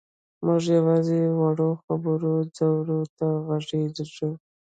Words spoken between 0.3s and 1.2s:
موږ یوازې